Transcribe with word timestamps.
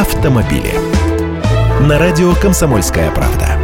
автомобили. 0.00 0.72
На 1.86 1.98
радио 1.98 2.32
«Комсомольская 2.34 3.10
правда». 3.10 3.58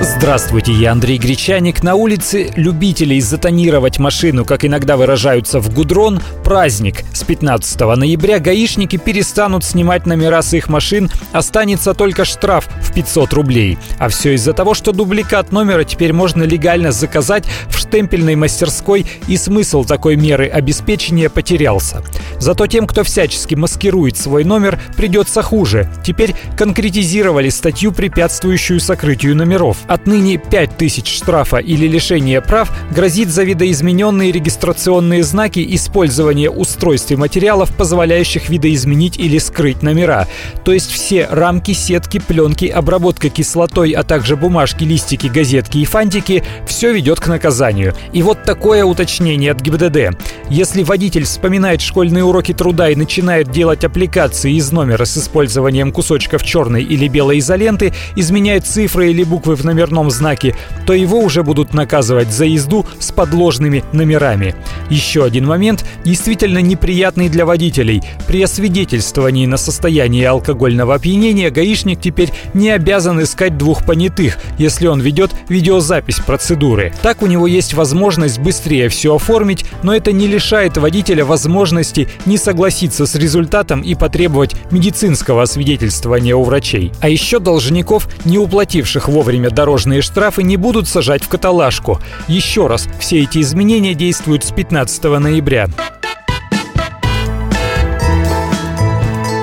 Здравствуйте, 0.00 0.72
я 0.72 0.92
Андрей 0.92 1.18
Гречаник. 1.18 1.82
На 1.82 1.94
улице 1.94 2.50
любителей 2.56 3.20
затонировать 3.20 3.98
машину, 3.98 4.46
как 4.46 4.64
иногда 4.64 4.96
выражаются 4.96 5.60
в 5.60 5.74
гудрон, 5.74 6.22
праздник. 6.42 7.04
С 7.12 7.22
15 7.22 7.80
ноября 7.80 8.38
гаишники 8.38 8.96
перестанут 8.96 9.62
снимать 9.62 10.06
номера 10.06 10.40
с 10.40 10.54
их 10.54 10.70
машин, 10.70 11.10
останется 11.32 11.92
только 11.92 12.24
штраф 12.24 12.66
500 12.96 13.32
рублей. 13.34 13.76
А 13.98 14.08
все 14.08 14.34
из-за 14.34 14.54
того, 14.54 14.72
что 14.72 14.92
дубликат 14.92 15.52
номера 15.52 15.84
теперь 15.84 16.14
можно 16.14 16.44
легально 16.44 16.92
заказать 16.92 17.44
в 17.68 17.78
штемпельной 17.78 18.36
мастерской, 18.36 19.04
и 19.28 19.36
смысл 19.36 19.84
такой 19.84 20.16
меры 20.16 20.48
обеспечения 20.48 21.28
потерялся. 21.28 22.02
Зато 22.38 22.66
тем, 22.66 22.86
кто 22.86 23.04
всячески 23.04 23.54
маскирует 23.54 24.16
свой 24.16 24.44
номер, 24.44 24.80
придется 24.96 25.42
хуже. 25.42 25.90
Теперь 26.02 26.34
конкретизировали 26.56 27.50
статью, 27.50 27.92
препятствующую 27.92 28.80
сокрытию 28.80 29.36
номеров. 29.36 29.76
Отныне 29.88 30.38
5000 30.38 31.06
штрафа 31.06 31.58
или 31.58 31.86
лишение 31.86 32.40
прав 32.40 32.72
грозит 32.90 33.28
за 33.28 33.44
видоизмененные 33.44 34.32
регистрационные 34.32 35.22
знаки 35.22 35.64
использование 35.74 36.50
устройств 36.50 37.10
и 37.10 37.16
материалов, 37.16 37.76
позволяющих 37.76 38.48
видоизменить 38.48 39.18
или 39.18 39.36
скрыть 39.36 39.82
номера. 39.82 40.26
То 40.64 40.72
есть 40.72 40.90
все 40.90 41.26
рамки, 41.30 41.72
сетки, 41.72 42.20
пленки, 42.20 42.64
обработка 42.86 43.30
кислотой, 43.30 43.90
а 43.90 44.04
также 44.04 44.36
бумажки, 44.36 44.84
листики, 44.84 45.26
газетки 45.26 45.78
и 45.78 45.84
фантики– 45.84 46.44
все 46.66 46.92
ведет 46.92 47.18
к 47.18 47.26
наказанию. 47.26 47.94
И 48.12 48.22
вот 48.22 48.44
такое 48.44 48.84
уточнение 48.84 49.50
от 49.50 49.60
ГИБДД. 49.60 50.16
Если 50.48 50.84
водитель 50.84 51.24
вспоминает 51.24 51.80
школьные 51.80 52.22
уроки 52.22 52.54
труда 52.54 52.90
и 52.90 52.94
начинает 52.94 53.50
делать 53.50 53.82
аппликации 53.82 54.54
из 54.54 54.70
номера 54.70 55.04
с 55.04 55.18
использованием 55.18 55.90
кусочков 55.90 56.44
черной 56.44 56.84
или 56.84 57.08
белой 57.08 57.40
изоленты, 57.40 57.92
изменяет 58.14 58.64
цифры 58.64 59.10
или 59.10 59.24
буквы 59.24 59.56
в 59.56 59.64
номерном 59.64 60.08
знаке, 60.08 60.54
то 60.86 60.92
его 60.92 61.18
уже 61.18 61.42
будут 61.42 61.74
наказывать 61.74 62.30
за 62.30 62.44
езду 62.44 62.86
с 63.00 63.10
подложными 63.10 63.82
номерами. 63.92 64.54
Еще 64.88 65.24
один 65.24 65.46
момент, 65.46 65.84
действительно 66.04 66.58
неприятный 66.58 67.28
для 67.28 67.44
водителей. 67.44 68.02
При 68.28 68.40
освидетельствовании 68.42 69.46
на 69.46 69.56
состояние 69.56 70.28
алкогольного 70.28 70.94
опьянения 70.94 71.50
гаишник 71.50 72.00
теперь 72.00 72.30
не 72.54 72.70
обязан 72.70 73.20
искать 73.20 73.58
двух 73.58 73.84
понятых, 73.84 74.38
если 74.58 74.86
он 74.86 75.00
ведет 75.00 75.32
видеозапись 75.48 76.20
процедуры. 76.20 76.92
Так 77.02 77.22
у 77.22 77.26
него 77.26 77.48
есть 77.48 77.74
возможность 77.74 78.38
быстрее 78.38 78.88
все 78.88 79.16
оформить, 79.16 79.64
но 79.82 79.92
это 79.92 80.12
не 80.12 80.35
лишает 80.36 80.76
водителя 80.76 81.24
возможности 81.24 82.10
не 82.26 82.36
согласиться 82.36 83.06
с 83.06 83.14
результатом 83.14 83.80
и 83.80 83.94
потребовать 83.94 84.54
медицинского 84.70 85.42
освидетельствования 85.42 86.36
у 86.36 86.44
врачей. 86.44 86.92
А 87.00 87.08
еще 87.08 87.38
должников, 87.38 88.06
не 88.26 88.36
уплативших 88.36 89.08
вовремя 89.08 89.48
дорожные 89.48 90.02
штрафы, 90.02 90.42
не 90.42 90.58
будут 90.58 90.88
сажать 90.88 91.24
в 91.24 91.28
каталажку. 91.28 92.00
Еще 92.28 92.66
раз, 92.66 92.86
все 93.00 93.22
эти 93.22 93.40
изменения 93.40 93.94
действуют 93.94 94.44
с 94.44 94.52
15 94.52 95.04
ноября. 95.04 95.68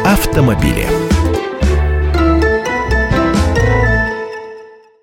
Автомобили. 0.06 1.13